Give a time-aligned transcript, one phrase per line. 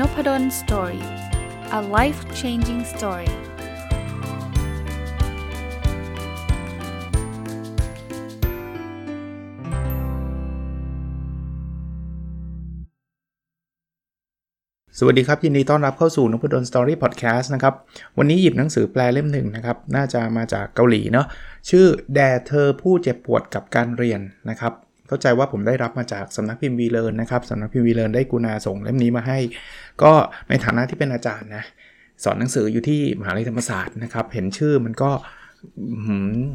[0.00, 1.04] Nopadol Story
[1.78, 3.30] a life changing story
[14.98, 17.74] สวัสดีครับ ยินดีต้อนรับเข้าสู่นพดล Story Podcast นะครับ
[18.18, 21.26] วันนี้หยิบหนังสือแปลเล่มหนึ่งนะครับ น่าจะมาจากเกาหลีเนาะ
[21.70, 24.20] ชื่อแด่เธอผู้เจ็บปวดกับการเรียน
[24.50, 24.72] นะครับ
[25.08, 29.38] เข้าใจว่าผมได้รับมาจากสำนักพิมพ์วีเลนนะครับสำนักพิมพ์วีเลนได้กุณาส่งเล่มนี้มาให้
[30.02, 30.12] ก็
[30.48, 31.64] ในฐานะที่เป็นอาจารย์นะ
[32.24, 35.10] สอนหนังสืออยู่ที่มหาลัยธรรมศาสตร์นะครับ เห็นชื่อมันก็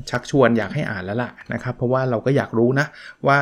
[0.10, 2.88] ชักชวนอยากให้อ่านแล้วล่ะนะครับ เพราะว่าเราก็อยากรู้นะ
[3.28, 3.40] ว่า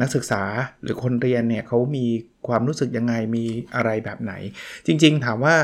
[0.00, 0.42] นักศึกษา
[0.82, 2.06] หรือคนเรียนเนี่ยเขามี
[2.48, 4.32] ความรู้สึกยังไงมีอะไรแบบไหน
[4.86, 5.54] จริง ๆ ถามว่า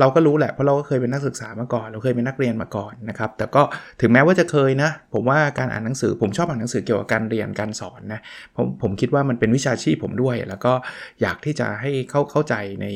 [0.00, 3.62] เราก็รู้แหละเพราะเราก็เคยเป็นนักศึกษามาก่อน เราเคยเป็นนักเรียนมาก่อนนะครับแต่ก็
[4.00, 8.20] ถึงแม้ว่าจะเคยนะผมว่าการอ่านหนังสือผมชอบอ่านหนังสือเกี่ยวกับการเรียนการสอนนะ
[8.56, 10.72] ผมผมคิดว่ามันเป็นวิชาชีพผมด้วย แล้วก็
[11.20, 12.86] อยากที่จะให้เข้าเข้าใจใน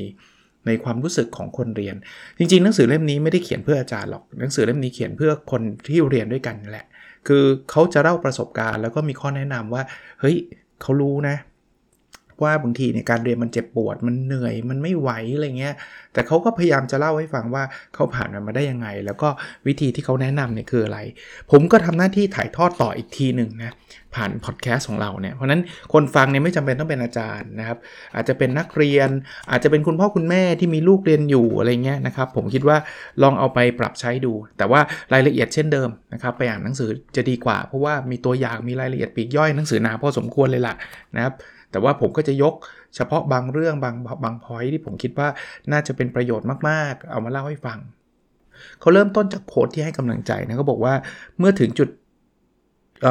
[0.67, 1.97] ในความรู้สึกของคนเรียน
[2.39, 6.87] จริงๆ หนังสือเล่มนี้ไม่ได้เขียนเพื่ออาจารย์หรอกหนังสือเล่มนี้เขียนเพื่อคนที่เรียนด้วยกันแหละ
[7.29, 9.83] คือเขาจะเล่าประสบการณ์ แล้วก็มีข้อแนะนำว่า
[10.21, 10.37] เฮ้ย
[10.83, 11.37] เขารู้นะ
[12.43, 15.75] ว่าบางทีเนี่ยการเรียนมันเจ็บปวดมันเหนื่อยมันไม่ไหวอะไรเงี้ย
[16.13, 19.29] แต่เขาก็พยายามจะเล่าให้ฟังว่าเขาผ่านมันมาได้ยังไง แล้วก็
[19.67, 20.99] วิธีที่เขาแนะนำเนี่ยคืออะไร
[21.51, 23.73] ผมก็ทำหน้าที่ถ่ายทอดต่ออีกทีหนึ่งนะ
[24.15, 27.79] ผ่านพอดแคสต์ของเราเนี่ยเพราะนั้นคนฟังเนี่ยไม่จำเป็นต้องเป็นอาจารย์นะครับ
[28.15, 29.09] อาจจะเป็นนักเรียน
[29.51, 32.77] อาจจะเป็นคุณพ่อคุณแม่ที่มีลูกเรียนอยู่อะไรเงี้ยนะครับ ผมคิดว่า
[33.23, 34.81] ลองเอาไปปรับใช้ดู แต่ว่า
[35.13, 40.75] รายละเอียดเช่นเดิมนะครับไปอ่านหนังสือจะดีกว่า เพราะว่ามีตัวอย่างมีรายละเอียดปีกย่อยหนังสือหนาพอสมควรเลยล่ะ
[41.17, 41.35] นะครับ
[41.73, 42.55] แต่ว่าผมก็จะยก
[42.97, 45.29] เฉพาะบางเรื่องบางบางพอยที่ผมคิดว่า
[45.73, 47.79] น่าจะเป็นประโยชน์มากๆ เอามาเล่าให้ฟัง
[48.81, 50.95] เขาเริ่มต้นจากโค้ดที่ให้กำลังใจนะเขาบอกว่า
[51.39, 51.89] เมื่อถึงจุด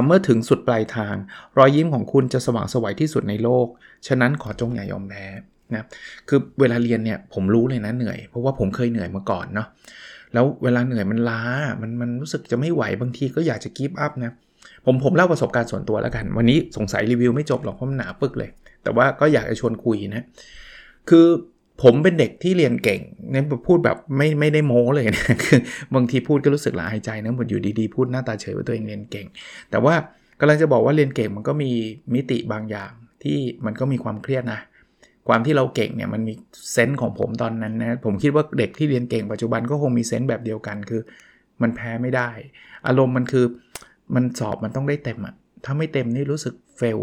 [0.08, 1.16] เมื่อถึงสุดปลายทาง
[1.58, 3.68] รอยยิ้มของคุณจะสว่างสวัยที่สุดในโลก
[4.08, 5.26] ฉะนั้นขอจงอย่ายอมแพ้
[5.74, 5.86] นะ
[6.28, 9.68] คือเวลาเรียนเนี่ยผมรู้เลยนะเหนื่อย เพราะว่าผมเคยเหนื่อยมาก่อนเนาะ
[10.34, 11.42] แล้วเวลาเหนื่อยมันล้า
[11.82, 14.32] มันมันรู้สึกจะไม่ไหวบางทีก็อยากจะกีบอัพนะ
[14.86, 18.50] ผมผมเล่าประสบการณ์ส่วนตัวแล้วกัน วันนี้สงสัยรีวิวไม่จบหรอกเพราะมันหนาปึกเลย
[18.84, 20.24] แต่ว่าก็อยากจะชวนคุยนะ
[21.10, 21.28] คือ
[21.84, 25.60] ผมเป็นเด็กที่เรียนเก่งเนี่ยพูดแบบไม่ไม่ได้โม้เลยนะคือ
[25.96, 29.28] บางทีพูดก็รู้สึกละอายใจนะหมดอยู่ดีๆพูดหน้าตาเฉยว่าตัวเองเรียนเก่ง
[29.72, 29.94] แต่ว่า
[30.40, 31.72] กำลังจะบอกว่าเรียนเก่งมันก็มี
[32.14, 32.92] มิติบางอย่าง
[33.24, 34.60] ที่มันก็มีความเครียดนะ
[35.28, 36.34] ความที่เราเก่งเนี่ยมันมี
[36.72, 41.02] เซนส์ของผมตอนนั้นนะผมคิดว่าเด็กที่เรียนเก่งปัจจุบันก็คงมีเซนส์แบบเดียวกันคือ
[41.62, 42.30] มันแพ้ไม่ได้
[42.88, 43.46] อารมณ์มันคือ
[44.16, 45.36] มันสอบมันต้องได้เต็มอะ
[45.66, 47.00] ถ้าไม่เต็มนี่รู้สึกเฟล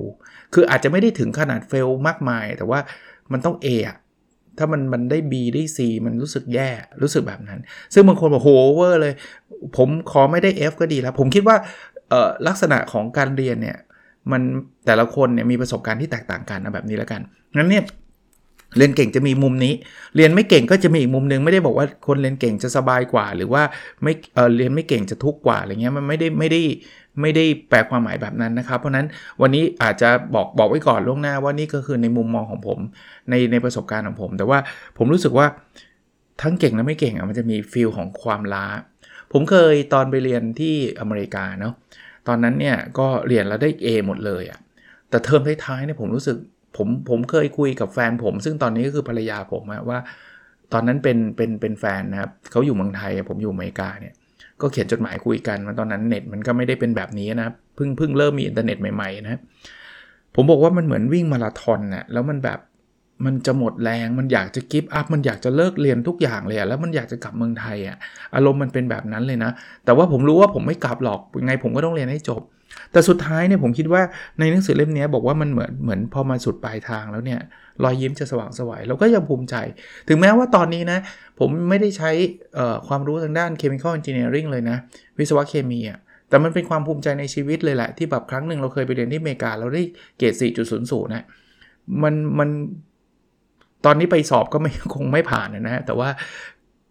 [0.54, 2.80] คืออาจจะไม่ได้ถึงขนาดเฟลมากมาย แต่ว่า
[3.32, 3.96] มันต้อง A อะ
[4.58, 6.70] ถ้ามันมันได้ B ได้ C มันรู้สึกแย่
[7.02, 7.60] รู้สึกแบบนั้น
[7.94, 9.14] ซึ่งบางคนบอกโหเวอร์เลย
[9.76, 11.56] ผมขอไม่ได้ F ก็ดีแล้ว ผมคิดว่า
[12.46, 13.78] ลักษณะของการเรียนเนี่ย
[14.32, 14.42] มัน
[14.86, 17.20] แต่ละคนเนี่ยมีประสบการณ์ที่แตกต่างกันนะแบบนี้แล้วกัน
[17.56, 17.84] งั้นเนี่ย
[18.76, 19.74] เรียนเก่งจะมีมุมนี้
[20.16, 23.62] เรียนไม่เก่งก็จะมีอีกมุมนึงไม่ได้บอกว่าคนเรียนเก่งจะสบายกว่า หรือว่า
[24.02, 26.62] ไม่เออเรียนไม่เก่งจะทุกข์กว่าอะไรเงี้ยมันไม่ได้ไม่ได้
[27.20, 29.06] ไม่ได้แปลความหมายแบบนั้นนะครับ เพราะนั้น
[29.40, 32.78] วันนี้อาจจะบอกบอกไว้ก่อนล่วงหน้าว่านี่ก็คือในมุมมองของผม
[33.30, 34.58] ในในประสบการณ์ของผม แต่ว่า
[34.98, 35.46] ผมรู้สึกว่า
[36.42, 38.66] ทั้งเก่งและไม่เก่งอะมันจะมีฟีลของความล้า
[39.32, 41.74] ผมเคยตอนไปเรียนที่อเมริกาเนาะ
[42.28, 44.60] ตอนนั้นเนี่ยก็เรียนแล้วได้ A หมดเลยอะ่ะ
[45.10, 46.36] แต่เทอมท้ายๆเนี่ยผมรู้สึก
[46.78, 49.98] ผมผมเคยคุยกับแฟนผม ซึ่งตอนนี้ก็คือภรรยาผมว่า
[50.72, 54.14] ตอนนั้นเป็นเป็นเป็นแฟนนะครับเขาอยู่เมืองไทยผมอยู่อเมริกาเนี่ย
[54.60, 59.40] ก็เขียนจดหมายคุยกันมาตอนนั้นเน็ตมันก็ไม่ได้เป็นแบบนี้นะเพิ่งเพิ่งเริ่มมีอินเทอร์เน็ตใหม่ๆนะ
[60.34, 62.58] ผมบอกว่ามันเหมือนวิ่งมาราธอนนะ่ะแล้วมันแบบ
[63.24, 67.96] มันจะหมดแรงมันอยากจะ give up มันอยากจะเลิกเรียนทุกอย่างเลยอะแล้วมันอยากจะกลับเมืองไทยอะ
[68.34, 69.50] อารมณ์มันเป็นแบบนั้นเลยนะ
[69.84, 72.42] แต่ว่าผมรู้ว่าผมไม่กลับหรอกยังไงผมก็ต้องเรียนให้จบ
[72.92, 74.02] แต่สุดท้ายเนี่ยผมคิดว่า
[74.38, 77.40] ในหนังสือเล่มนี้บอกว่ามันเหมือนเหมือนพอมาสุดปลายทางแล้วเนี่ย
[77.84, 79.54] รอยยิ้มจะสว่างสวยัยเราก็ยังภูมิใจ
[80.08, 80.98] ถึงแม้ว่าตอนนี้นะ
[81.38, 82.10] ผมไม่ได้ใช้
[82.88, 84.76] ความรู้ทางด้าน chemical engineering เลยนะ
[85.18, 85.98] วิศวะเคมีอะ
[86.28, 89.82] แต่มันเป็นความภูมิใจในชีวิตเลยแหละ ที่แบบครั้งหนึ่งเราเคยไปเรียนที่อเมริกา เราได้
[90.18, 90.34] เกรด
[90.74, 91.24] 4.00 นะ
[92.02, 92.48] มันมัน
[93.84, 96.08] ตอนนี้ไปสอบก็ไม่คงไม่ผ่านนะฮะแต่ว่า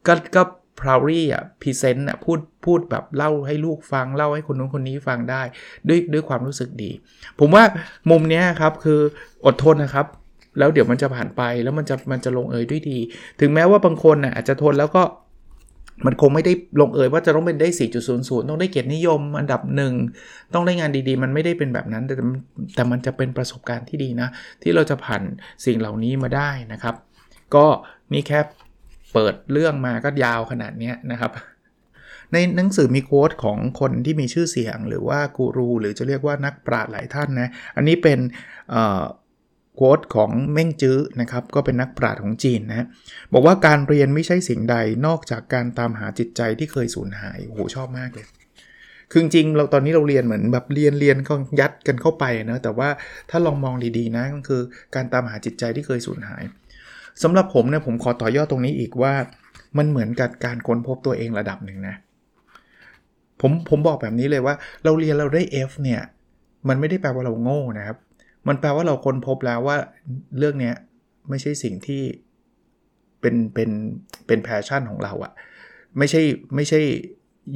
[0.08, 0.44] ก็ก็
[0.80, 5.42] proudly อะ present อะพูดพูดแบบเล่าให้ลูกฟังเล่าให้คนนู้นคนนี้ฟังได้
[5.88, 6.92] ด้วยด้วยความรู้สึกดี
[7.40, 7.64] ผมว่า
[8.10, 9.00] มุมเนี้ยครับคือ
[9.46, 10.06] อดทนนะครับ
[10.60, 13.00] แล้วเดี๋ยวมันจะผ่านไปแล้วมันจะมันจะลงเอยด้วยดี
[13.40, 15.04] ถึงแม้ว่าบางคนอะอาจจะทนแล้วก็
[16.06, 17.70] มันคงไม่ได้ลงเอยว่าจะต้องเป็นได้
[18.10, 19.94] 4.00 ต้องได้เกียรตินิยมอันดับหนึ่ง
[20.54, 22.16] ต้องได้งานดีๆ มันไม่ได้เป็นแบบนั้น แต่
[22.76, 24.30] แต่มันจะเป็นประสบการณ์ที่ดีนะ
[24.62, 25.22] ที่เราจะผ่าน
[25.66, 26.96] สิ่งเหล่านี้มาได้นะครับ
[27.56, 27.66] ก็
[28.14, 28.40] นี่แค่
[29.14, 31.32] เปิดเรื่องมาก็ยาวขนาดนี้นะครับ
[32.34, 38.20] ในหนังสือมีโค้ดของคนที่มีชื่อเสียง หรือว่ากูรู หรือจะเรียกว่านักปราชญ์หลายท่านนะ อันนี้เป็น
[39.76, 42.88] โค้ดของเม่งจื้อนะครับ ก็เป็นนักปราชญ์ของจีนนะ
[43.34, 44.76] บอกว่าการเรียนไม่ใช่สิ่งใด
[45.08, 48.26] นอกจากการตามหาจิตใจที่เคยสูญหายโอ้โหชอบมากเลย
[49.12, 52.90] คือจริงเราตอนนี้เราเรียนเหมือนแบบเรียนเรียนก็ยัดกันเข้าไปนะแต่ว่า
[53.30, 54.62] ถ้าลองมองดีๆนะก็คือ
[54.96, 56.44] การตามหาจิตใจที่เคยสูญหาย
[57.24, 59.14] สำหรับผมเนี่ยผมขอต่อยอดตรงนี้อีกว่า
[59.78, 61.96] มันเหมือนกับการค้นพบตัวเองระดับหนึ่งนะ
[63.42, 66.02] ผมผมบอกแบบนี้เลยว่า เราเรียนเราได้ F เนี่ย
[66.68, 67.98] มันไม่ได้แปลว่าเราโง่นะครับ
[68.48, 69.78] มันแปลว่าเราค้นพบแล้วว่า
[70.38, 70.72] เรื่องนี้
[71.30, 72.02] ไม่ใช่สิ่งที่
[73.22, 73.70] เป็นเป็น
[74.28, 75.32] เป็นแพชชั่นของเราอะ
[75.98, 76.22] ไม่ใช่
[76.56, 76.80] ไม่ใช่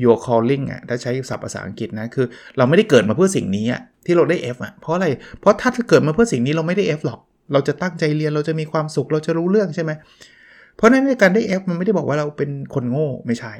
[0.03, 2.25] your calling อะถ้าใช้ศัพท์ภาษาอังกฤษนะ คือ
[2.57, 5.07] เราไม่ได้เกิดมาเพื่อสิ่งนี้อะที่เราได้ F อะเพราะอะไร
[5.39, 7.19] เพราะถ้าเกิดมาเพื่อสิ่งนี้เราไม่ได้ F หรอก
[7.53, 9.91] เราจะตั้งใจเรียนเราจะมีความสุขเราจะรู้เรื่องใช่ไหม
[10.75, 13.53] เพราะนั้นในการได้ F มันไม่ได้บอกว่าเราเป็นคนโง่ไม่ใช่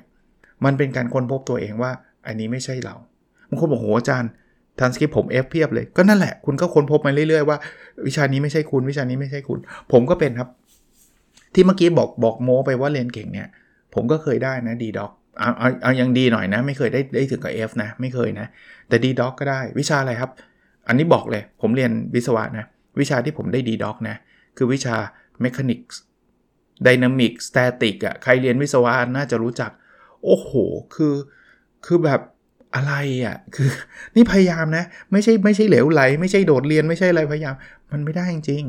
[0.65, 1.91] มันเป็นการค้นพบตัวเองว่า
[2.27, 2.95] อันนี้ไม่ใช่เรา
[3.49, 4.31] บางคนบอกโหอาจารย์
[4.79, 7.57] ทันสคริปผม F เพียบเลยก็นั่นแหละคุณก็ค้นพบมาเรื่อยๆว่า
[8.07, 9.59] วิชานี้ไม่ใช่คุณวิชานี้ไม่ใช่คุณ
[9.91, 10.49] ผมก็เป็นครับ
[11.53, 13.47] ที่เมื่อกี้บอกบอกโม้ไปว่าเรียนเก่งเนี่ย
[13.93, 18.47] ผมก็เคยได้นะดีด็อกเอาเอาเอายังดีหน่อยนะ ไม่เคยได้ได้ถึงกับ F นะ ไม่เคยนะ
[18.87, 20.31] แต่ดีด็อกก็ได้วิชาอะไรครับ
[20.87, 22.65] อันนี้บอกเลย ผมเรียนวิศวะนะ
[22.99, 24.15] วิชาที่ผมได้ดีด็อกนะ
[24.57, 24.95] คือวิชา
[25.43, 25.95] Mechanics
[26.85, 29.71] Dynamic Static อะ่ะใครเรียนวิศวะน่าจะรู้จัก
[30.25, 30.51] โอ้โห
[30.95, 31.15] คือ
[31.85, 32.21] คือแบบ
[32.75, 32.93] อะไร
[33.25, 33.69] อะ่ะ คือ
[34.15, 37.55] นี่พยายามนะ ไม่ใช่ไม่ใช่เหลวไหล ไม่ใช่โดดเรียนไม่ใช่อะไรพยายาม
[37.91, 38.63] มันไม่ได้จริง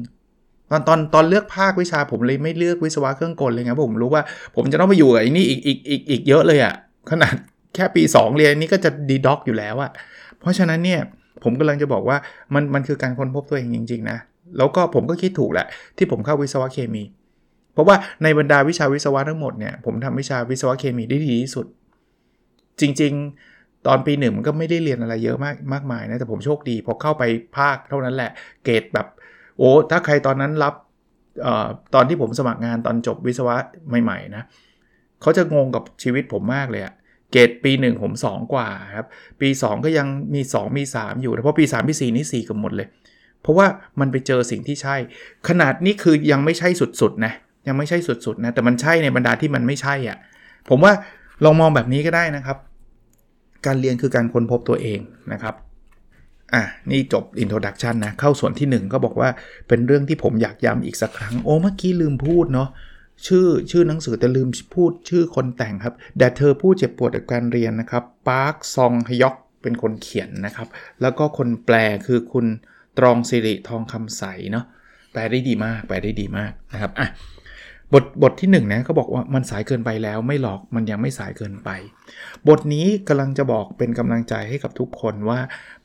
[0.70, 4.22] ตอนตอนตอนเลือกภาควิชาผมเลยไม่เลือกวิศวะเครื่องกลเลยครับผมรู้ว่า
[4.56, 6.74] ผมจะต้องไปอยู่กับไอ้นี่อีกอีกอีกอีกเยอะเลยอะ่ะ
[7.10, 7.34] ขนาด
[7.74, 9.90] แค่ปี 2 เรียนนี่ก็จะดีด็อกอยู่แล้วอะ่ะ
[10.40, 11.00] เพราะฉะนั้นเนี่ย
[11.44, 12.16] ผมกำลังจะบอกว่า
[12.54, 14.18] มันมันคือการค้นพบตัวเองจริง ๆ นะ
[14.58, 15.66] แล้วก็ผมก็คิดถูกแหละ
[15.96, 17.02] ที่ผมเข้าวิศวะเคมี
[17.72, 21.66] เพราะว่าในบรรดาวิชาวิศวะทั้งหมดเนี่ยผมทำวิชาวิศวะเคมีได้ดีที่สุด
[22.80, 23.12] จริง
[23.50, 27.22] ๆ ตอนปีหนึ่งมันก็ไม่ได้เรียนอะไรเยอะมากมากมายนะแต่ผมโชคดีพอเข้าไป
[27.56, 28.30] ภาคเท่านั้นแหละ
[28.64, 29.06] เกรดแบบ
[29.58, 30.74] โอ้ถ้าใครตอนนั้นรับ
[31.46, 33.56] ออตอนที่ผมสมัครงานตอนจบวิศวะ
[34.02, 34.42] ใหม่ ๆ นะ
[35.22, 36.94] เขาจะงงกับชีวิตผมมากเลยอะ
[37.32, 39.06] เกรดปี 1 ผม 2 กว่าครับ
[39.40, 42.88] ปี 2 ก็ยังมี 2 มี 3 อยู่แต่พอปี 3 ปี 4 นี่ 4 กันหมดเลย
[43.42, 43.66] เพราะว่า
[44.00, 44.96] มันไปเจอสิ่งที่ใช่
[45.48, 47.32] ขนาดนี้คือยังไม่ใช่สุดๆนะ
[47.68, 50.18] ยังไม่ใช่สุดๆนะแต่มันใช่ในบรรดาที่มันไม่ใช่อะ่ะ
[50.68, 50.92] ผมว่า
[51.44, 52.56] ลองมองแบบนี้ก็ได้นะครับ
[53.66, 55.00] การเรียนคือการค้นพบตัวเอง
[55.32, 55.54] นะครับ
[56.54, 59.28] อะนี่จบ introduction นะ เข้าส่วนที่ 1 ก็บอกว่า
[59.68, 62.68] เป็นเรื่องที่ผมอยากย้ำอีกสักครั้ง โอ้เมื่อกี้ลืมพูดเนาะ
[63.26, 70.68] ชื่อชื่อหนังสือแต่ลืมพูดชื่อคนแต่งครับ แต่เธอผู้เจ็บปวดจากการเรียนนะครับปาร์คซองฮยอกเป็นคนเขียนนะครับ
[71.02, 71.76] แล้วก็คนแปล
[72.06, 72.46] คือคุณ
[72.98, 74.64] ตรองสิริทองคำใสเนาะ
[75.12, 77.08] แปลได้ดีมาก แปลได้ดีมากนะครับอะ
[77.94, 81.70] บทบทที่1นนะเขาบอกว่ามันสายเกินไปแล้วไม่หรอกมันยังไม่สายเกินไป
[82.48, 85.38] บทนี้กำลังจะบอกเป็นกำลังใจให้กับทุกคนว่า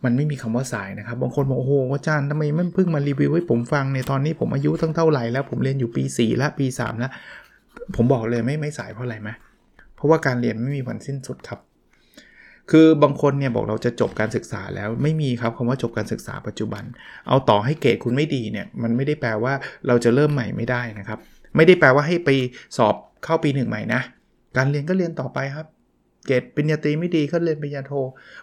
[0.03, 7.11] มันไม่มีคำว่าสายนะครับบางคนบอกโอ้โหอาจารย์ทำไมไมันเพิ่งมารีวิวให้ผมฟังในตอนนี้ผมอายุตั้งเท่าไหร่แล้วผมเรียนอยู่ปี 4 แล้วปี3แล้ว
[7.95, 9.29] ผมบอกเลยไม่ไม่สายเพราะอะไรไหม
[9.95, 11.59] เพราะว่าการเรียนไม่มีวันสิ้นสุดครับ
[12.71, 16.83] คือบางคนเนี่ยบอกเราจะจบการศึกษาแล้วไม่มีครับคำว่าจบการศึกษาปัจจุบัน
[17.27, 19.53] เอาต่อให้เกรดคุณไม่ดีเนี่ยมันไม่ได้แปลว่า
[19.87, 21.19] เราจะเริ่มใหม่ไม่ได้นะครับ
[21.57, 22.29] ไม่ได้แปลว่าให้ไป
[22.77, 24.01] สอบเข้าปีหนึ่งใหม่นะ
[24.57, 25.67] การเรียนก็เรียนต่อไปครับ
[26.25, 27.91] เกรดปริญญาตรีไม่ดีก็เรียนปริญญาโท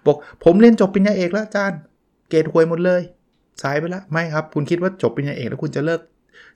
[0.07, 1.81] บอกผมเรียนจบปริญญาเอกแล้วอาจารย์
[2.31, 3.03] เกรดห่วยหมดเลย
[3.63, 6.01] สายไปล้วไม่ครับ คุณคิดว่าจบปริญญาเอกแล้วคุณจะเลิก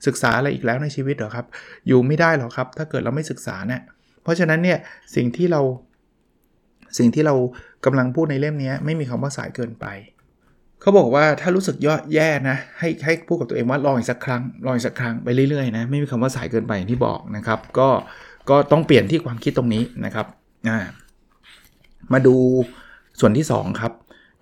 [0.07, 1.45] ศึกษาอะไรอีกแล้วในชีวิตเหรอครับ
[1.87, 3.81] อยู่ไม่ได้หรอครับ ถ้าเกิดเราไม่ศึกษาเนะี่ย
[4.23, 4.77] เพราะฉะนั้นเนี่ย
[5.15, 5.61] สิ่งที่เรา
[6.97, 7.35] สิ่งที่เรา
[7.85, 9.85] กำลังพูดในเล่มนี้ไม่มีคำว่าสายเกินไป
[10.81, 17.89] เขาบอกว่าถ้ารู้สึกย่อแย่นะ ให้ให้พูดกับตัวเองว่าลองอีกสักครั้งลองอีกสักครั้งไปเรื่อยๆนะไม่มีคำว่าสายเกินไปอย่างที่บอกนะครับ ก็
[18.49, 20.25] ก็ต้องเปลี่ยนที่ความคิดตรงนี้นะครับ
[20.69, 20.79] อ่า
[22.13, 22.35] มาดู
[23.19, 23.93] ส่วนที่ 2 ครับ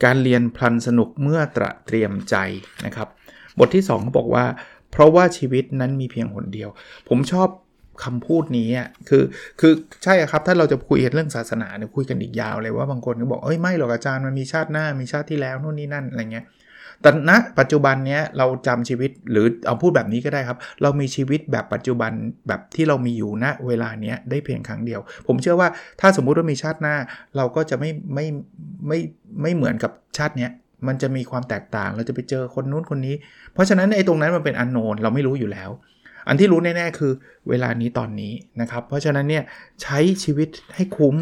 [0.04, 2.36] การเรียนพลันสนุกเมื่อตระเตรียมใจ
[2.86, 3.08] นะครับ
[3.60, 4.46] บทที่2เขาบอกว่า
[4.92, 6.70] เพราะว่าชีวิตนั้นมีเพียงหนเดียว
[7.10, 7.48] ผมชอบ
[8.04, 9.24] คำพูดนี้อะคือ
[9.60, 9.74] คือ
[10.04, 16.46] ใช่ครับถ้าเราจะคุยเรื่องศาสนาเนี่ยคุยกันอีกยาวเลยว่าบางคนก็บอกเอ้ยไม่หรอกอาจารย์มันมีชาติหน้ามีชาติที่แล้วนู่นนี่นั่นอะไรเงี้ย
[17.02, 22.12] แต่ณปัจจุบันเนี้ยเราจำชีวิตหรือเอาพูดแบบนี้ก็ได้ครับ เรามีชีวิตแบบปัจจุบัน
[22.48, 25.70] แบบที่เรามีอยู่ณเวลาเนี้ยได้เพียงครั้งเดียว ผมเชื่อว่า
[26.02, 26.96] ถ้าสมมุติว่ามีชาติหน้า
[27.38, 28.26] เราก็จะไม่ไม่
[28.88, 29.00] ไม่
[29.42, 30.52] ไม่เหมือนกับชาติเนี้ย
[30.88, 33.16] มันจะมีความแตกต่างเราจะไปเจอคนนู้นคนนี้
[33.54, 35.70] เพราะฉะนั้นไอ้ตรงนั้นมันเป็นอันโนนเราไม่รู้อยู่แล้ว
[36.28, 37.12] อันที่รู้แน่ๆคือ
[37.50, 39.44] เวลานี้ตอนนี้นะครับ เพราะฉะนั้นเนี่ย
[39.82, 41.16] ใช้ชีวิตให้คุ้ม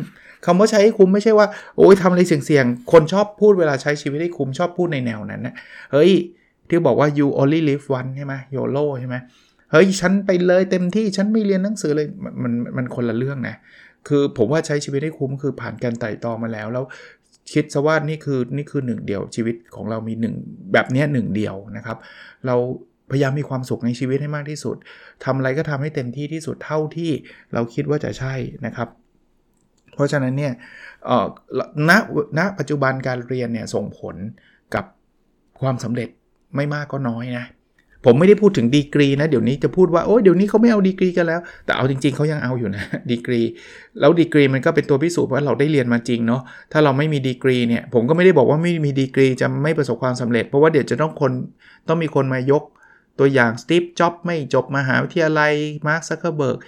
[0.46, 1.48] คำว่าใช้ให้คุ้มไม่ใช่ว่า
[1.78, 5.56] โอ้ยทำอะไรเสี่ยงๆ คนชอบพูดเวลาใช้ชีวิตให้คุ้มชอบพูดในแนวนั้นนะ
[5.92, 6.12] เฮ้ย
[6.70, 9.16] ที่บอกว่า you only live one ใช่ไหม YOLO ใช่ไหม
[9.72, 12.08] เฮ้ยฉันไปเลยเต็มที่ฉันไม่เรียนหนังสือเลย
[12.44, 13.56] มันมันคนละเรื่องนะ
[14.08, 16.86] คือผมว่าใช้ชีวิตให้คุ้มคือผ่านการไต่ตองมาแล้วแล้ว
[17.54, 20.36] คิดซะว่านี่คือนี่คือหนึ่งเดียวชีวิตของเรามีหนึ่ง
[20.74, 21.98] แบบนี้หนึ่งเดียวนะครับ
[22.46, 22.56] เรา
[23.12, 24.76] พยายามมีความสุขในชีวิตให้มากที่สุด
[25.24, 27.12] ทำอะไรก็ทำให้เต็มที่ที่สุดเท่าที่
[27.54, 28.34] เราคิดว่าจะใช่
[28.66, 28.88] นะครับ
[29.96, 30.54] เพราะฉะนั้นเนี่ย
[31.90, 31.92] ณ
[32.38, 34.16] ณปัจจุบันการเรียนเนี่ยส่งผล
[34.76, 34.86] กับ
[35.62, 36.10] ความสำเร็จ
[36.56, 37.46] ไม่มากก็น้อยนะ
[38.06, 43.42] ผมไม่ได้พูดถึงดีกรีนะเดี๋ยวนี้จะพูดว่าโอ้ยเดี๋ยวนี้เขาไม่เอาดีกรีกันแล้ว แต่เอาจริงๆเขายังเอาอยู่นะดีกรี
[44.00, 51.32] แล้วดีกรีมันก็เป็นตัวพิสูจน์ว่าเราได้เรียนมาจริงเนาะถ้าเราไม่มีดีกรีเนี่ยผมก็ไม่ได้บอกว่าไม่มีดีกรีจะไม่ประสบความสำเร็จ เพราะว่าเดี๋ยวจะต้องคน
[51.88, 52.64] ต้องมีคนมายก
[53.20, 55.54] ตัวอย่างสตีฟจ็อบไม่จบมหาวิทยาลัย
[55.88, 56.60] มาร์คซักเคอร์เบิร์ก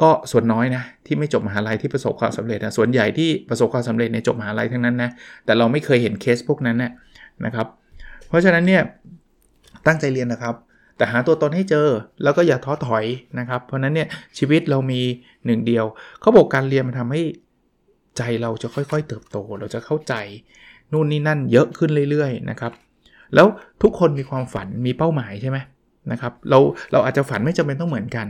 [0.00, 5.10] ก็ส่วนน้อยนะ ที่ไม่จบมหาลัยที่ประสบความสำเร็จนะส่วนใหญ่ที่ประสบความสำเร็จในจบมหาลัยทั้งนั้นนะ
[5.44, 6.92] แต่เราไม่เคยเห็นเคสพวกนั้นนะ
[7.44, 7.66] นะครับ
[8.28, 8.82] เพราะฉะนั้นเนี่ย
[9.86, 10.54] ตั้งใจเรียนนะครับ
[10.96, 11.88] แต่หาตัวตนให้เจอ
[12.22, 13.04] แล้วก็อย่าท้อถอย
[13.38, 15.00] นะครับ เพราะนั้นเนี่ยชีวิตเรามี
[15.46, 15.84] หนึ่งเดียว
[16.20, 17.22] เขาบอกการเรียนมันทาให้
[18.16, 20.14] ใจเราจะค่อยๆ เติบโต เราจะเข้าใจ
[20.92, 22.72] นู่นนี่นั่นเยอะขึ้นเรื่อยๆนะครับ
[23.34, 23.46] แล้ว
[23.82, 25.58] ทุกคนมีความฝันมีเป้าหมายใช่ไหม
[26.12, 26.58] นะครับเรา
[26.92, 28.26] เราอาจจะฝันไม่จำเป็นต้องเหมือนกัน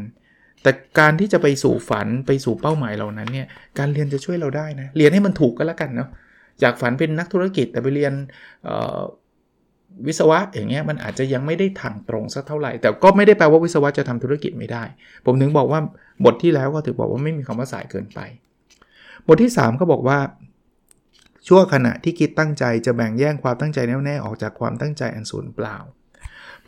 [0.62, 3.46] แต่การที่จะไปสู่ฝันไปสู่เป้าหมายเหล่านั้นเนี่ย
[3.78, 6.08] การเรียนจะช่วยเราได้นะเรียนให้มันถูกก็แล้วกันเนาะ
[6.60, 8.12] อยากฝันเป็นนักธุรกิจแต่ไปเรียน
[10.06, 14.82] วิศวะอย่างเงี้ยมันอาจจะยังไม่ได้ทางตรงสักเท่าไหร่ แต่ก็ไม่ได้แปลว่าวิศวะจะทำธุรกิจไม่ได้
[15.26, 15.80] ผมถึงบอกว่า
[16.24, 18.20] บทที่แล้วก็ถือบอกว่าไม่มีคำว่าสายเกินไป
[19.26, 20.18] บทที่ 3 ก็บอกว่า
[21.48, 25.76] ชั่วขณะที่คิดตั้งใจจะแบ่งแย่งความตั้งใจแน่วแน่ออกจากความตั้งใจอันสูญเปล่า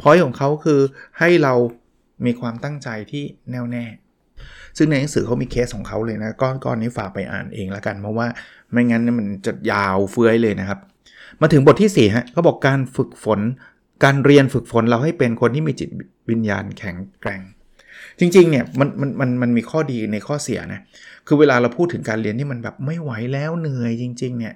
[0.00, 0.80] พอยของเขาคือ
[1.18, 1.54] ให้เรา
[2.26, 3.84] มีความตั้งใจที่แน่วแน่
[4.76, 8.26] ซึ่งในหนังสือเขามีเคสของเขาเลยนะก้อนก้อนนี้ฝากไปอ่านเองละกัน เพราะว่า
[8.72, 10.78] ไม่งั้นมันจะยาวเฟื้อยเลยนะครับ
[11.40, 13.40] มาถึงบทที่4ฮะเขาบอกการฝึกฝน
[14.04, 15.90] การเรียนฝึกฝนเราให้เป็นคนที่มีจิต
[16.30, 17.42] วิญญาณแข็งแกร่ง
[18.18, 20.80] จริงๆเนี่ยมันมันมันมันมีข้อดีในข้อเสียนะ
[21.26, 24.54] คือเวลาเราพูดถึงการเรียนที่มันแบบไม่ไหวแล้วเหนื่อยจริง ๆเนี่ย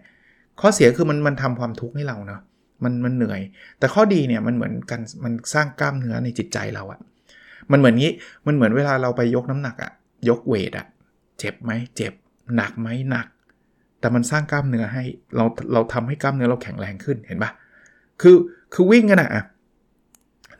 [0.60, 2.40] ข้อเสียคือมันมันทำความทุกข์ให้เราเนาะ
[2.84, 3.40] มันมันเหนื่อย
[3.78, 7.00] แต่ข้อดีเนี่ยมันเหมือนกันมันสร้างกล้ามเนื้อในจิตใจเราอะ
[7.72, 8.12] มันเหมือนงี้
[8.46, 9.92] มันเหมือนเวลาเราไปยกน้ำหนักอะ
[10.28, 10.86] ยกเวทอะ
[11.38, 12.12] เจ็บไหมเจ็บ
[12.56, 13.26] หนักไหมหนัก
[14.00, 15.04] แต่มันสร้างกล้ามเนื้อให้
[15.36, 17.50] เราเราทำให้กล้ามเนื้อเราแข็งแรงขึ้นเห็นปะ
[18.22, 18.36] คือ
[18.74, 19.44] คือวิ่งกันอะ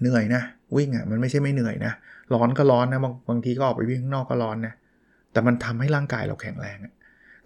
[0.00, 0.42] เหนื่อยนะ
[0.76, 1.92] วิ่งอะมันไม่ใช่ไม่เหนื่อยนะ
[2.34, 4.74] ร้อนก็ร้อนนะบางบางทีก็ออกไปวิ่งข้างนอกก็ร้อนนะ
[5.32, 6.78] แต่มันทำให้ร่างกายเราแข็งแรง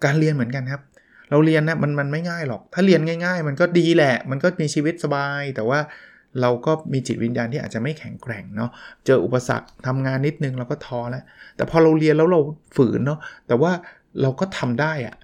[0.03, 0.81] การเรียนเหมือนกันครับ
[1.29, 5.79] เราเรียนนะมันมันไม่ง่ายหรอก ถ้าเรียนง่าย ๆ มันก็ดีแหละ มันก็มีชีวิตสบาย แต่ว่า
[6.41, 8.69] เราก็มีจิตวิญญาณที่อาจจะไม่แข็งแกร่งเนาะ
[9.05, 11.23] เจออุปสรรคทำงานนิดนึงเราก็ท้อแล้ว
[11.55, 12.39] แต่พอเราเรียนแล้วเรา
[12.75, 13.71] ฝืนเนาะ แต่ว่า
[14.21, 15.15] เราก็ทำได้อะ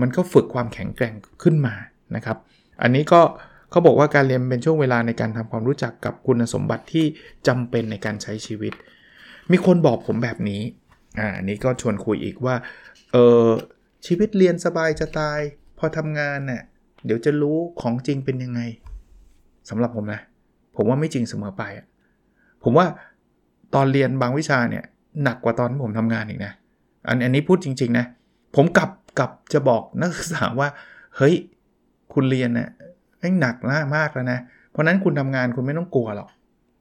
[0.00, 1.74] มันก็ฝึกความแข็งแกร่งขึ้นมา
[2.16, 2.36] นะครับ
[2.82, 3.20] อันนี้ก็
[3.70, 7.04] เขาบอกว่าการเรียนเป็นช่วงเวลาในการทำความรู้จักกับคุณสมบัติที่
[7.48, 8.72] จำเป็นในการใช้ชีวิต
[9.52, 10.62] มีคนบอกผมแบบนี้
[11.18, 12.54] อ่านี้ก็ชวนคุยอีกว่า
[13.12, 13.46] เออ
[14.06, 15.40] ชีวิตเรียนสบายจะตาย
[15.78, 16.62] พอทำงานเนะ่ย
[17.04, 18.60] เดี๋ยวจะรู้ของจริงเป็นยังไง
[19.70, 20.20] สำหรับผมนะ
[20.76, 21.62] ผมว่าไม่จริงเสมอไป
[22.62, 22.86] ผมว่า
[23.74, 24.84] ตอนเรียนบางวิชาเนี่ย
[25.22, 26.52] หนักกว่าตอนผมทำงานอีกนะ
[27.08, 28.06] อันอันนี้พูดจริง ๆ นะ
[28.56, 30.68] ผมกลับกับจะบอกนักศึกษาว่า
[31.16, 31.34] เฮ้ย
[32.12, 32.68] คุณเรียนเนี่ย
[33.40, 33.56] หนัก
[33.96, 34.38] มากแล้วนะ
[34.70, 36.28] เพราะนั้นคุณทำงานคุณไม่ต้องกลัวหรอก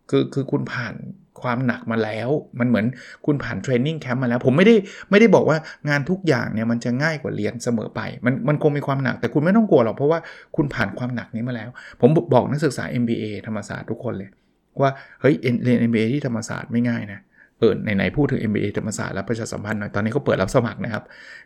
[0.09, 0.93] คือคือคุณผ่าน
[1.41, 2.85] ความหนักมาแล้ว มันเหมือน
[3.25, 4.75] คุณผ่านเทรนนิ่งแคมป์มาแล้ว ผมไม่ได้
[5.09, 5.57] ไม่ได้บอกว่า
[5.89, 10.19] งานทุกอย่างเนี่ยมันจะง่ายกว่าเรียนเสมอไป มันมันคงมีความหนักแต่คุณไม่ต้องกลัวหรอกเพราะว่า
[10.55, 11.69] คุณผ่านความหนักนี้มาแล้ว
[12.01, 14.29] ผมบอกนักศึกษา MBA ธรรมศาสตร์ทุกคนเลย
[14.81, 17.19] ว่าเฮ้ยเรียน MBA ที่ธรรมศาสตร์ไม่ง่ายนะ
[17.59, 21.03] เออไหนๆพูดถึง MBA ธรรมศาสตร์แล้วประชาสัมพันธ์หน่อยตอนนี้เขาเปิดรับสมัครนะครับ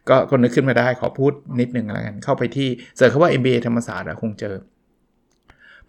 [0.10, 4.56] ก็ก็นึกขึ้นมาได้ขอพูดนิดนึงแล้วกันเข้าไปที่เสิร์ชคำว่า MBA ธรรมศาสตร์คงเจอ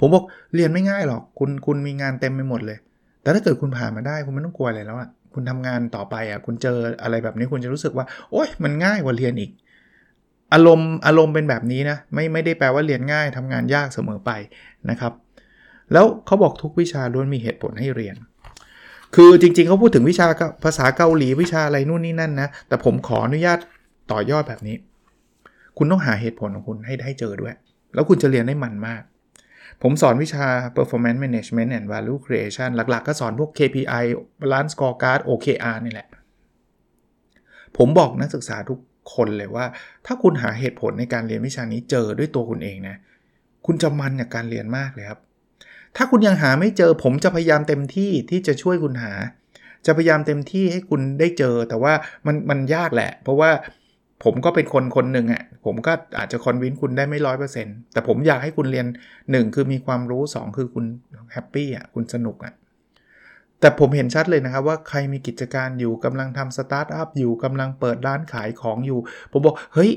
[0.01, 0.25] ผมบอก
[0.55, 2.79] เรียนไม่ง่ายหรอกคุณคุณมีงานเต็มไปหมดเลย
[3.29, 9.51] แต่ถ้าเกิดคุณผ่านมาได้คุณไม่ต้องกลัวอะไรแล้วอะคุณทำงานต่อไปอะคุณเจออะไรแบบนี้คุณจะรู้สึกว่า โอ๊ยมันง่ายกว่าเรียนอีก
[10.53, 14.31] อารมณ์อารมณ์เป็นแบบนี้นะไม่ไม่ได้แปลว่าเรียนง่ายทำงานยากเสมอไป
[14.91, 15.13] นะครับ
[15.93, 18.17] แล้วเขาบอกทุกวิชาล้วนมีเหตุผลให้เรียน
[19.15, 20.27] คือจริงๆเขาพูดถึงวิชา
[20.65, 23.59] ภาษาเกาหลีวิชาอะไรนู่นนี่นั่นนะแต่ผมขออนุญาต
[24.13, 24.77] ต่อยอดแบบนี้
[25.77, 27.55] คุณต้องหาเหตุผลของคุณให้ได้เจอด้วย
[27.95, 29.03] แล้วคุณจะเรียนได้มันมาก
[29.83, 34.05] ผมสอนวิชา performance management and value creation หลักๆ ก็สอนพวก KPI
[34.41, 36.09] balance scorecard OKR นี่แหละ
[37.77, 38.79] ผมบอกนักศึกษาทุก
[39.15, 39.67] คนเลยว่า
[40.07, 42.97] ถ้าคุณหาเหตุผลในการเรียนวิชานี้เจอด้วยตัวคุณเองนะ
[43.67, 45.21] คุณจะมันกับการเรียนมากเลยครับ
[45.97, 49.13] ถ้าคุณยังหาไม่เจอ ผมจะพยายามเต็มที่ที่จะช่วยคุณหา
[49.87, 51.93] จะพยายามเต็มที่ให้คุณได้เจอ แต่ว่า
[52.27, 53.51] มันมันยากแหละ เพราะว่า
[54.25, 58.87] ผมก็เป็นคนคนหนึ่งอะ่ะผมก็อาจจะ convince คุณได้ไม่ร้อยเปอร์เซ็นต์แต่ผมอยากให้คุณเรียน
[59.23, 60.85] 1 คือมีความรู้ 2 คือคุณ
[61.33, 62.55] happy อะคุณสนุกอะ
[63.61, 68.99] แต่ผมเห็นชัดเลยนะครับว่าใครมีกิจการอยู่กำลังทำสตาร์ทอัพอยู่กำลังเปิดร้านขายของอยู่
[69.33, 69.91] ผมบอก เฮ้ย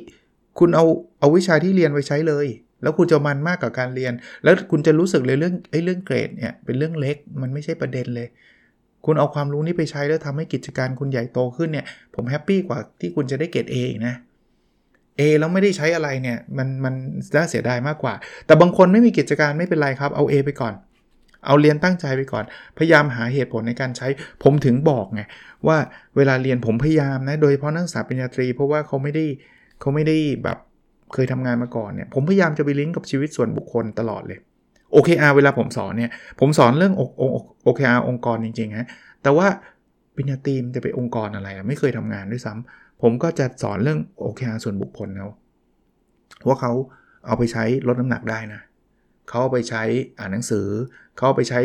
[0.59, 0.85] คุณเอา
[1.19, 2.47] เอาวิชาที่เรียนไปใช้เลย
[2.83, 4.13] แล้วคุณจะมันมากกับการเรียน
[4.43, 8.27] แล้วคุณจะรู้สึกเลยเรื่องไอ้เรื่องเกรดเนี่ยเป็นเรื่องเล็กมันไม่ใช่ประเด็นเลย
[9.05, 13.75] คุณเอาความรู้นี้ไปใช้แล้วทำให้กิจการคุณใหญ่โตขึ้นเนี่ย ผมแฮปปี้กว่าที่คุณจะได้เกรด A
[14.07, 14.15] นะ
[15.19, 16.93] A แล้วไม่ได้ใช้อะไรเนี่ย มันมัน
[17.35, 18.13] น่าเสียดายมากกว่า
[18.45, 20.73] แต่บางคนไม่มีกิจการไม่เป็นไรครับ เอา A ไปก่อน
[21.45, 22.43] เอาเรียนตั้งใจไปก่อน
[22.77, 24.07] พยายามหาเหตุผลในการใช้
[24.43, 25.21] ผมถึงบอกไง
[25.67, 25.77] ว่า
[26.15, 29.25] เวลาเรียนผมพยายามนะ โดยเฉพาะนักศึกษาปริญญาตรี เพราะว่าเขาไม่ได้
[29.79, 30.57] เขาไม่ได้แบบ
[31.13, 34.39] เคยทำงานมาก่อนเนี่ย ผมพยายามจะไปลิงก์กับชีวิตส่วนบุคคลตลอดเลย
[34.95, 36.93] OKR เวลาผมสอนเนี่ย ผมสอนเรื่อง
[37.67, 38.87] OKR องค์กรจริงๆฮะ
[39.23, 39.47] แต่ว่า
[40.15, 45.29] ปิญญาตีมจะไปองค์กรอะไรไม่เคยทำงานด้วยซ้ำผมก็จะสอนเรื่อง OKR ส่วนบุคคลเขา
[46.47, 46.73] ว่าเขา
[47.25, 48.61] เอาไปใช้ลดน้ำหนักได้นะ
[49.29, 49.83] เขาเอาไปใช้
[50.19, 50.67] อ่านหนังสือ
[51.15, 51.59] เขาเอาไปใช้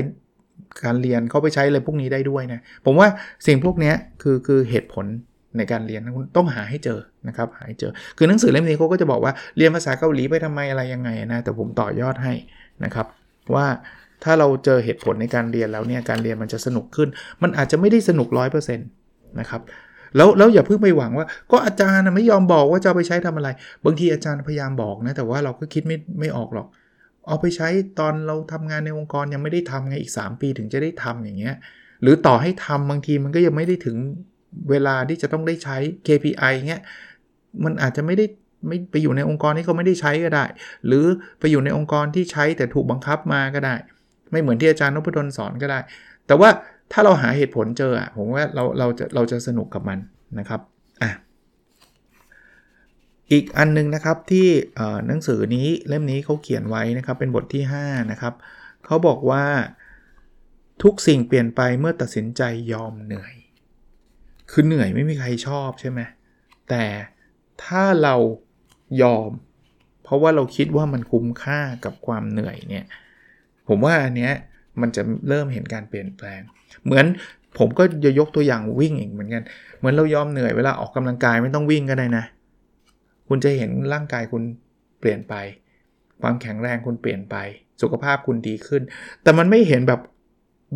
[0.82, 3.08] การเรียนเขาไปใช้อะไรพวกนี้ได้ด้วยนะ ผมว่า
[3.46, 3.92] สิ่งพวกนี้
[4.22, 5.06] คือคือเหตุผล
[5.58, 6.98] ในการเรียนคุณต้องหาให้เจอ
[7.28, 12.32] นะครับหาให้เจอ คือหนังสือเล่มนี้เขาก็จะบอกว่าเรียนภาษาเกาหลีไปทำไมอะไรยังไงนะแต่ผมต่อยอดให้
[12.84, 13.06] นะครับ
[13.54, 13.66] ว่า
[14.24, 17.08] ถ้าเราเจอเหตุผลในการเรียนแล้วเนี่ยการเรียนมันจะสนุกขึ้น
[17.42, 18.88] มันอาจจะไม่ได้สนุก100%นต์
[19.40, 19.60] นะครับ
[20.16, 23.48] แล้วแล้วอย่าเพิ่งไปหวังว่า ก็อาจารย์ไม่ยอมบอกว่าจะไปใช้ทำอะไร
[23.84, 26.68] บางทีอาจารย์พยายามบอกนะแต่ว่าเราก็คิดไม่ไม่ออกหรอก
[27.28, 31.54] เอาไปใช้ตอนเราทำงานในองค์กรยังไม่ได้ทำไงอีก 3 ปีถึงจะได้ทำอย่างเงี้ย
[32.02, 33.96] หรือต่อให้ทำบางทีมันก็ยังไม่ได้ถึง
[34.70, 36.82] เวลาที่จะต้องได้ใช้ KPI เงี้ย
[37.64, 38.26] มันอาจจะไม่ได้
[38.68, 40.44] ไม่ไปอยู่ในองค์กรที่เขาไม่ได้ใช้ก็ได้
[40.86, 41.06] หรือ
[41.40, 43.74] ไปอยู่ในองค์กรที่ใช้แต่ถูกบังคับมาก็ได้
[44.30, 45.78] ไม่เหมือนที่อาจารย์นพดลสอนก็ได้
[46.26, 46.48] แต่ว่า
[46.92, 49.98] ถ้าเราหาเหตุผลเจออะผมว่าเราเราจะเราจะสนุกกับมัน
[50.38, 50.60] นะครับ
[51.02, 51.10] อะ
[53.32, 54.46] อีกอันนึงนะครับที่
[55.06, 58.34] หนังสือนี้เล่มนี้เขาเขียนไว้นะครับเป็นบทที่5นะครับ
[58.86, 59.44] เขาบอกว่า
[60.82, 63.34] ทุกสิ่งเปลี่ยนไปเมื่อตัดสินใจยอมเหนื่อย
[64.50, 66.00] คือเหนื่อยไม่มีใครชอบใช่ไหม
[66.68, 66.84] แต่
[67.64, 68.14] ถ้าเรา
[69.02, 69.30] ยอม
[70.04, 72.84] เพราะว่าเราคิดว่ามันคุ้มค่ากับความเหนื่อยเนี่ย
[73.68, 74.32] ผมว่าอันเนี้ย
[74.80, 76.40] มันจะเริ่มเห็นการเปลี่ยนแปลง
[76.84, 77.06] เหมือน
[77.58, 79.42] ผมก็จะยกตัวอย่างวิ่งอีกเหมือนกัน
[79.78, 82.24] เหมือนเรายอมเหนื่อยเวลาออกกำลังกายไม่ต้องวิ่งก็ได้นะ
[83.28, 84.42] คุณจะเห็นร่างกายคุณ
[85.00, 85.34] เปลี่ยนไป
[86.22, 87.36] ความแข็งแรงคุณเปลี่ยนไป
[87.82, 88.82] สุขภาพคุณดีขึ้น
[89.22, 90.00] แต่มันไม่เห็นแบบ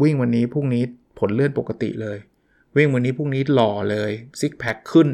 [0.03, 0.83] วิ่งวันนี้พรุ่งนี้
[1.19, 2.19] ผลเลื่อนปกติเลย
[2.77, 5.09] วิ่งวันนี้พรุ่งนี้หล่อเลยซิกแพคขึ้น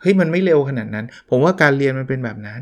[0.00, 2.60] เฮ้ยมันไม่เร็วขนาดนั้น ผมว่าการเรียนมันเป็นแบบนั้น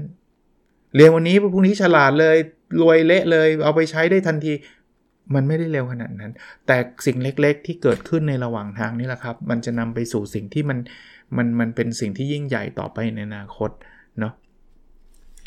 [0.96, 2.36] เรียนวันนี้พรุ่งนี้ฉลาดเลย
[2.82, 4.52] รวยเละเลย เอาไปใช้ได้ทันที
[5.34, 6.32] มันไม่ได้เร็วขนาดนั้น
[6.66, 6.76] แต่
[7.06, 10.78] สิ่งเล็กๆ ที่เกิดขึ้นในระหว่างทางนี่แหละครับ มันจะนำไปสู่สิ่งที่มัน
[11.36, 13.70] มันมันเป็นสิ่งที่ยิ่งใหญ่ต่อไปในอนาคต
[14.20, 14.32] เนาะ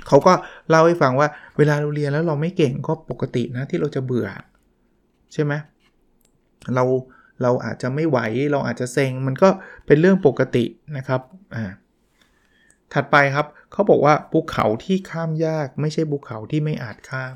[0.08, 0.34] เขาก็
[0.70, 4.28] เล่าให้ฟังว่าเวลาเราเรียนแล้วเราไม่เก่งก็ปกตินะที่เราจะเบื่อ
[5.34, 5.54] ใช่ไหม
[6.76, 6.84] เรา
[7.42, 8.20] เราอาจจะไม่ไหว
[8.52, 9.50] เราอาจจะเซ็ง มันก็
[9.86, 10.66] เป็นเรื่องปกติ
[10.98, 11.22] นะครับ
[11.56, 11.66] อ่า
[12.94, 17.36] ถัดไปครับเขาบอกว่าภูเขาที่ข้ามยากไม่ใช่ภูเขาที่ไม่อาจข้าม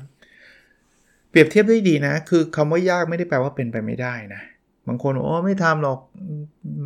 [1.30, 4.42] เปรียบเทียบได้ดีนะ คือคำว่ายากไม่ได้แปลว่าเป็นไปไม่ได้นะ
[4.88, 5.98] บางคนโอ้ไม่ทำหรอก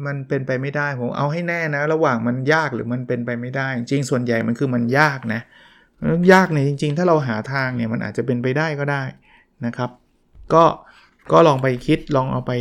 [0.06, 5.40] มันเป็นไปไม่ได้ผมเอาให้แน่นะ ระหว่างมันยากหรือมันเป็นไปไม่ได้ จริงส่วนใหญ่มันคือมันยากนะ
[6.32, 9.02] ยากเนี่ยจริง ๆ ถ้าเราหาทางเนี่ยมันอาจจะเป็นไปได้ก็ได้
[9.66, 9.90] นะครับ
[10.54, 10.64] ก็
[11.32, 12.52] ก็ลองไปคิดลองเอาไป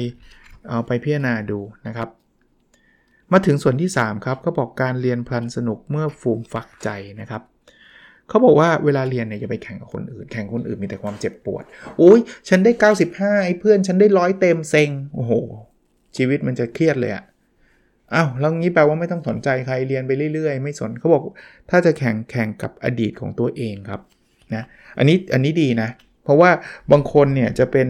[0.70, 2.10] เอาไปพิจารณาดูนะครับ
[3.32, 6.90] มาถึงส่วนที่ 3 ครับก็บอกการเรียนพลันสนุกเมื่อฟูมฝักใจ
[7.22, 7.42] นะครับ
[8.30, 11.64] เขาบอกว่าเวลาเรียนเนี่ยอย่าไปแข่งกับคนอื่น แข่งคนอื่นมีแต่ความเจ็บปวด
[11.98, 12.72] โอ้ยฉันได้
[13.10, 15.34] 95ไอ้เพื่อนฉันได้ร้อยเต็มเซ็งโอ้โห
[16.18, 17.24] ชีวิตมันจะเครียดเลยอะ
[18.14, 21.22] อ้าวแล้วงี้แปลว่าไม่ต้องสนใจใครเรียนไปเรื่อยๆ ไม่สนเขาบอก
[21.70, 24.02] ถ้าจะแข่งแข่งกับอดีตของตัวเองครับ
[24.56, 24.64] นะ
[24.98, 25.90] อันนี้อันนี้ดีนะ
[26.24, 26.50] เพราะว่า
[26.92, 27.88] บางคนเนี่ยจะเป็น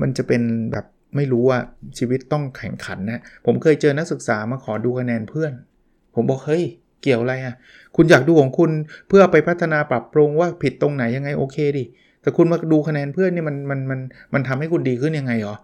[0.00, 1.58] มันจะเป็นแบบไม่รู้ว่า
[1.98, 5.52] ชีวิตต้องแข่งขันนะผมเคยเจอนักศึกษามาขอดูคะแนนเพื่อน
[6.14, 6.64] ผมบอกเฮ้ย
[7.02, 7.54] เกี่ยวอะไรอะ่ะ
[7.96, 8.70] คุณอยากดูของคุณ
[9.08, 11.84] เพื่อไปพัฒนาปรับปรุงว่าผิดตรงไหนยังไงโอเคดิ
[12.22, 14.00] แต่คุณมาดูคะแนนเพื่อนนี่มันมันมัน
[14.34, 15.56] มันทำให้คุณดีขึ้นยังไงหรอ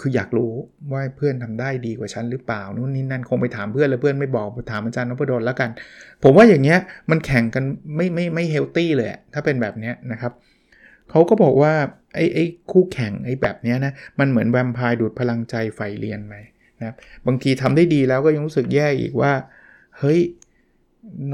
[0.00, 0.50] คืออยากรู้
[0.92, 5.70] ว่าเพื่อนทำได้ดีกว่าฉันหรือเปล่านู่นนี่นั่นคงไปถามเพื่อนแล้วเพื่อนไม่บอกถามอาจารย์นพดลแล้วกัน
[6.22, 6.78] ผมว่าอย่างเงี้ย
[7.10, 7.64] มันแข่งกัน
[7.96, 10.32] ไม่ไม่ไม่ healthy เลยถ้าเป็นแบบเนี้ยนะครับ
[11.10, 11.74] เขาก็บอกว่า
[12.14, 16.36] ไอ้ไอ้คู่แข่งไอ้แบบเนี้ยนะ มันเหมือนแวมไพร์ดูดพลังใจไฟเรียนไหม
[16.80, 16.94] นะ
[17.26, 19.32] บางทีทำได้ดีแล้วก็ยังรู้สึกแย่อีกว่า
[19.98, 20.20] เฮ้ย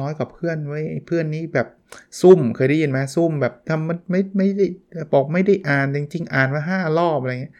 [0.00, 1.68] น้อยกว่าเพื่อนไว้เพื่อนนี้แบบ
[2.20, 4.66] ซุ่มเคยได้ยินไหมซุ่มแบบทำมันไม่ไม่ได้
[5.12, 7.54] บอกไม่ได้อ่านจริงๆ อ่านมาห้ารอบอะไรเงี้ย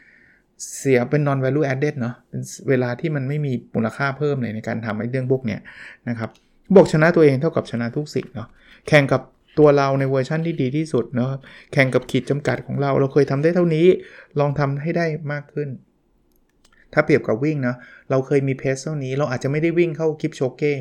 [0.78, 5.60] เสียเป็น non value added เนาะเป็นเวลาที่มันไม่มีมูลค่าเพิ่มเลยในการทำไอ้เรื่องพวกเนี้ย
[6.08, 6.30] นะครับ
[6.76, 8.48] บอกชนะตัวเองเท่ากับชนะทุกสิ่งเนาะ
[8.88, 9.22] แข่งกับ
[9.58, 11.30] ตัวเราในเวอร์ชั่นที่ดีที่สุดเนาะ
[11.72, 13.86] แข่งกับขีดจำกัดของเรา เราเคยทำได้เท่านี้
[14.40, 15.68] ลองทำให้ได้มากขึ้น
[16.92, 17.76] ถ้าเปรียบกับวิ่งเนาะ
[18.10, 20.72] เราเคยมีเพสเท่านี้ เราอาจจะไม่ได้วิ่งเข้าคลิปโชเก้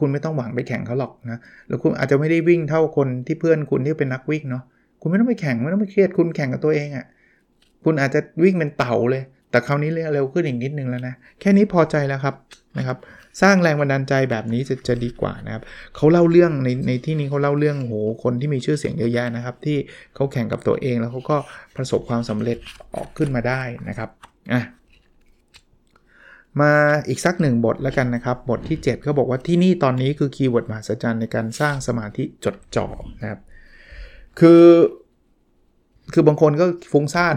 [0.00, 4.62] คุณไม่ต้องหวังไปแข่งเขาหรอกนะแล้วคุณอาจจะไม่ได้วิ่งเท่าคนที่เพื่อนคุณที่เป็นนักวิ่งเนาะ
[5.00, 7.06] คุณไม่ต้องไปแข่งไม่ต้องไปเครียดคุณแข่งกับตัวเองอะ่ะ
[7.84, 12.34] คุณอาจจะวิ่งเป็นเต่าเลย แต่คราวนี้เร็วขึ้นอีกนิดนึงแล้วนะ แค่นี้พอใจแล้วครับ
[12.78, 12.96] นะครับ
[13.42, 15.62] สร้างแรงบันดาลใจแบบนี้จะจะดีกว่านะครับ
[15.96, 19.76] เขาเล่าเรื่องในในที่นี้เขาเล่าเรื่องโหคนที่มีชื่อเสียงเยอะแยะนะครับ ที่
[20.14, 21.36] เขาแข่งกับตัวเองแล้วเขาก็
[21.76, 22.58] ประสบความสำเร็จ
[22.94, 24.10] ออกขึ้นมาได้นะครับ
[24.52, 24.62] อะ
[26.60, 26.72] มา
[27.08, 32.86] อีกสักหนึ่งบทแล้วกันนะครับ บทที่7เขาบอกว่าที่นี่ตอนนี้คือ keyword มหัศจรรย์ในการสร้างสมาธิจดจ่อ
[33.20, 33.40] นะครับ
[34.40, 34.62] คือ
[36.14, 37.34] คือบางคนก็ฟุ้งซ่าน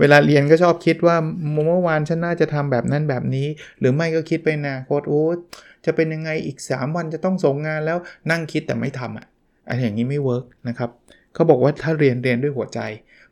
[0.00, 1.16] เวลาเรียนก็ชอบคิดว่า
[1.52, 3.46] เมื่อวานฉันน่าจะทำแบบนั้นแบบนี้
[3.78, 5.22] หรือไม่ก็คิดไปอนาคตโอ้
[5.84, 7.98] จะเป็นยังไงอีก 3 วันจะต้องส่งงานแล้ว
[8.30, 9.26] นั่งคิดแต่ไม่ทำอะ
[9.68, 10.90] อันอย่างนี้ไม่ work นะครับ
[11.34, 12.80] เขาบอกว่าถ้าเรียนเรียนด้วยหัวใจ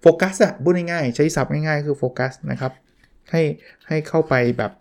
[0.00, 2.72] โฟกัสอะพูดง่ายๆใช้ศัพท์ง่ายๆคือโฟกัสนะครับ
[3.30, 3.42] ให้
[3.88, 4.72] ให้เข้าไปแบบ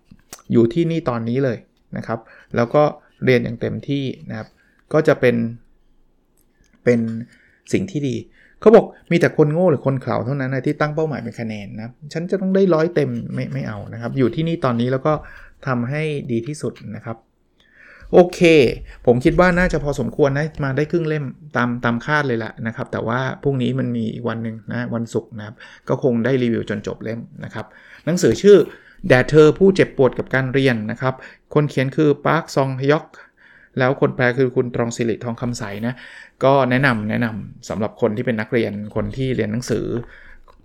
[0.52, 1.58] อยู่ที่นี่ตอนนี้เลย
[1.98, 2.20] นะครับ
[2.56, 2.84] แล้วก็
[3.24, 4.48] เรียนอย่างเต็มที่นะครับ
[4.94, 5.36] ก็จะเป็น
[6.84, 7.00] เป็น
[7.74, 8.16] สิ่งที่ดี
[8.64, 15.14] เขาบอกมีแต่คนโง่หรือคนเข่าเท่านั้นนะที่ตั้งเป้าหมายเป็นคะแนนนะฉันจะต้องได้ร้อยเต็มไม่ไม่เอานะครับ อยู่ที่นี่ตอนนี้แล้วก็
[15.68, 17.18] ทำให้ดีที่สุดนะครับ
[18.14, 18.40] โอเค
[19.06, 25.56] ผมคิดว่าน่าจะพอสมควรนะมาได้ครึ่งเล่มตามตามคาดเลยละนะครับ แต่ว่าพรุ่งนี้มันมีอีกวันหนึ่งนะวันศุกร์นะครับ
[25.90, 27.66] ก็คงได้รีวิวจนจบเล่มนะครับ
[28.06, 28.58] หนังสือชื่อ
[29.08, 31.14] แด่เธอผู้เจ็บปวดกับการเรียนนะครับ
[31.54, 33.06] คนเขียนคือปาร์คซองฮยอก
[33.80, 35.94] แล้วคนแปลคือคุณตรองสิริทองคำใสนะ
[36.46, 39.86] ก็แนะนำแนะนำสำหรับคนที่เป็นนักเรียนคนที่เรียนหนังสือ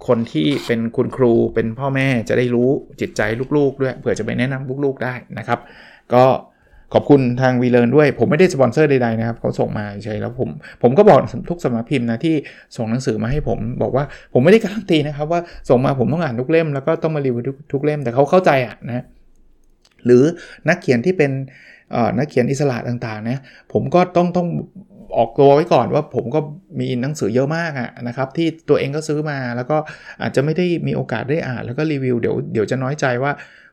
[0.09, 3.23] คนที่เป็นคุณครูเป็นพ่อแม่จะได้รู้จิตใจ
[3.57, 5.59] ลูกๆ ด้วยเผื่อจะไปแนะนำลูกๆได้นะครับ
[6.15, 6.25] ก็
[6.95, 10.49] ขอบคุณทางวีเลนด้วย ผมไม่ได้สปอนเซอร์ใดๆนะครับเขาส่งมาใช่แล้วผม
[10.83, 11.19] ผมก็บอก
[11.51, 12.35] ทุกสำนักพิมพ์นะที่
[12.77, 19.05] ส่งหนังสือมาให้ผมบอกว่าผมไม่ได้การันตีนะครับว่าส่งมาผมต้องอ่านทุกเล่มแล้วก็ต้องมารีวิวทุกเล่มแต่เขาเข้าใจอะนะ
[20.05, 20.23] หรือ
[20.69, 21.31] นักเขียนที่เป็น
[22.19, 23.41] นักเขียนอิสระต่างๆนี่ย
[23.73, 24.49] ผมก็ต้องต้อง
[25.17, 26.41] ออกตัวไว้ก่อนว่าผมก็
[26.81, 29.77] มีหนังสือเยอะมากอะนะครับที่ตัวเองก็ซื้อมาแล้วก็
[30.23, 33.33] อาจจะไม่ได้มีโอกาสได้อ่านแล้วก็รีวิวเดี๋ยวเดี๋ยวจะน้อยใจว่า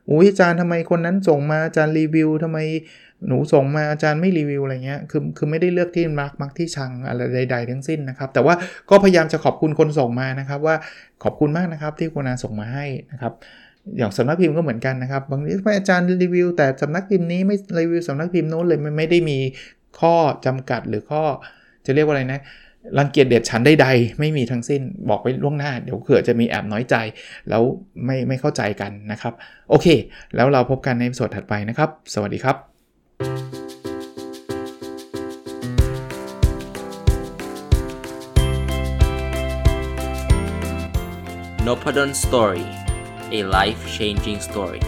[0.10, 2.60] อุ้ยอาจารย์ทำไมคนนั้นส่งมาอาจารย์รีวิวทำไม
[3.28, 8.56] หนูส่งมาอาจารย์ไม่รีวิวอะไรเงี้ยคือคือไม่ได้เลือกที่มักมักที่ชังอะไรใด ๆ ทั้งสิ้นนะครับ แต่ว่า
[8.90, 10.76] ก็พยายามจะขอบคุณคนส่งมานะครับ ว่า
[11.24, 13.34] ขอบคุณมากนะครับที่คุณอาส่งมาให้นะครับ
[13.98, 19.38] อย่างสำนักพิมพ์ก็เหมือนกันนะครับ บางทีอาจารย์รีวิว แต่สำนักพิมพ์นี้ไม่รีวิวสำนักพิมพ์โน้นเลยไม่ได้มี
[20.00, 21.24] ข้อจำกัดหรือข้อ
[21.86, 22.40] จะเรียกว่าอะไรนะ
[22.98, 26.96] รังเกียจเด็ดฉันใดๆไม่มีทั้งสิ้นบอกไปล่วงหน้า เดี๋ยวเผื่อจะมีแอบน้อยใจ
[27.50, 27.62] แล้ว
[28.06, 29.34] ไม่ไม่เข้าใจกันนะครับ
[29.70, 29.88] โอเค
[30.36, 32.58] แล้วเราพบกันในสดถัดไปนะครับ สวัสดีครับ
[41.68, 42.66] n o p a d o n Story
[43.38, 44.82] a life changing story